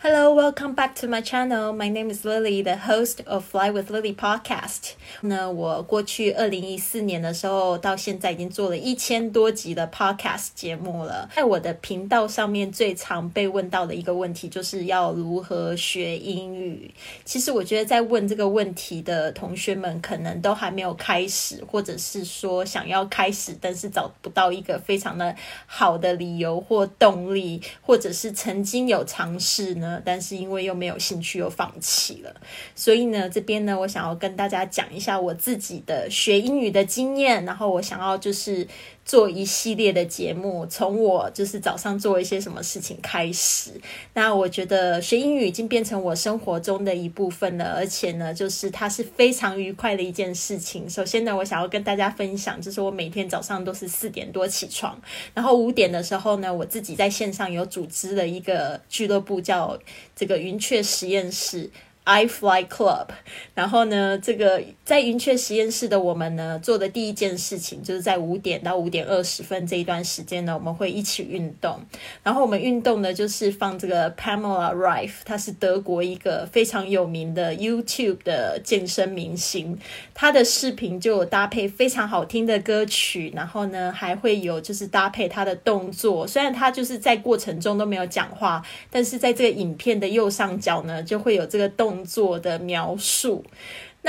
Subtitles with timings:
[0.00, 1.72] Hello, welcome back to my channel.
[1.72, 4.92] My name is Lily, the host of Fly with Lily podcast.
[5.22, 11.28] 那我过去二零一四年的时候，到现在已经做了一千多集的 podcast 节目了。
[11.34, 16.94] 在我的频道上面，最常被问到的一个问题，就是要如何学英语。
[17.24, 25.34] 其实我觉得，在问这个问题的同学们，可能都还没有开始，或者是说想要开始，但是找不到一个非常的
[25.66, 29.87] 好的理由或动力，或者是曾经有尝试呢。
[30.04, 32.34] 但是因为又没有兴趣，又放弃了。
[32.74, 37.44] 所以呢，这边呢，我想要跟大家讲一下我自己的学英语的经验。
[37.44, 38.66] 然后我想要就是
[39.04, 43.70] 做一系列的节目，从我就是早上做一些什么事情开始。
[44.14, 50.88] 那我觉得学英语已经变成我生活中的一部分了，而且呢，就是它是非常愉快的一件事情。
[50.90, 55.00] 首先呢，我想要跟大家分享，就是我每天早上都是四点多起床，
[55.32, 59.77] 然后五点的时候呢，我自己在线上有组织了一个俱乐部，叫。
[60.14, 61.70] 这个云雀实验室。
[62.08, 63.08] I Fly Club，
[63.54, 71.78] 然后呢，这个在云雀实验室的我们呢，做的第一件事情就是在五点到五点二十分这一段时间呢，我们会一起运动。
[72.22, 79.78] 然后我们运动呢，就是放这个 Pamela Rife，她是德国一个非常有名的 YouTube 的健身明星，
[80.14, 86.26] 她的视频就有搭配非常好听的歌曲，然后呢，还会有就是搭配她的动作。
[86.26, 91.97] 虽然她就是在过程中都没有讲话，但是在这个影片的右上角呢，就会有这个动。
[92.04, 93.44] 作的描述，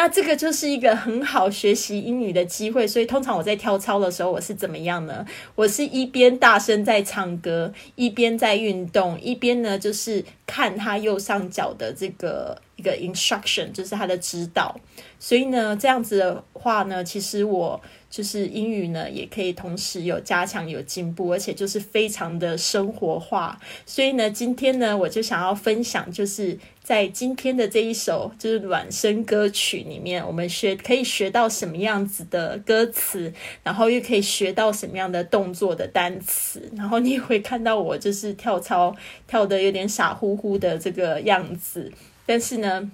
[0.00, 2.86] 那这个就是一个很好学习英语的机会。
[2.86, 5.26] 所以通常我在跳操的时候，我是怎么样呢？
[5.56, 14.78] 我是一边大声在唱歌，一边在运动，一边呢就是看他右上角的这个一个 instruction，就是他的指导。
[15.18, 17.80] 所以呢，这样子的话呢，其实我。
[18.10, 23.60] 就是英语呢，也可以同时有加强、有进步，而且就是非常的生活化。
[23.84, 33.32] 所以呢，今天呢，我就想要分享，就是在今天的这一首就是暖声歌曲里面，我们学可以学到什么样子的歌词，
[33.62, 38.94] 然后又可以学到什么样的动作的单词，然后你也会看到我就是跳操
[39.26, 41.92] 跳的有点傻乎乎的这个样子，
[42.26, 42.90] 但是呢。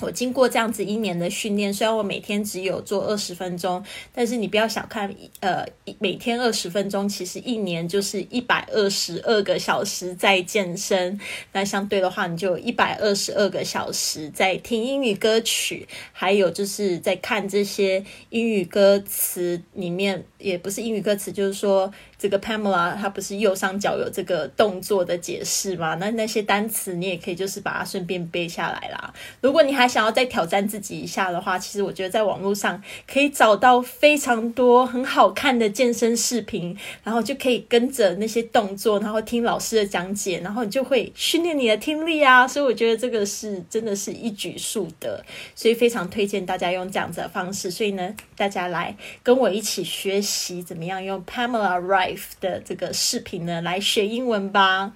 [0.00, 5.66] 我经过这样子一年的训练，虽然我每天只有做二十分钟，但是你不要小看，呃，
[5.98, 11.18] 每天二十分钟，其实一年就是一百二十二个小时在健身。
[11.52, 21.92] 那相对的话，你就一百二十二个小时在听英语歌曲，还有就是在看这些英语歌词里面，也不是英语歌词，就是说。
[22.18, 25.94] 这个 Pamela 她不是右上角有这个动作的解释吗？
[25.94, 29.14] 那那些单词你也可以就是把它顺便背下来啦。
[29.40, 42.48] 如果你还想要再挑战自己一下的话，其实我觉得在网络上可以找到非常多很好看的健身视频，然后就可以跟着那些动作，然后听老师的讲解，然后你就会训练你的听力啊。
[42.48, 45.22] 所以我觉得这个是真的是一举数得，
[45.54, 47.70] 所以非常推荐大家用这样子的方式。
[47.70, 52.07] 所以呢，大家来跟我一起学习怎么样用 Pamela write
[52.40, 54.92] 的这个视频呢，来学英文吧。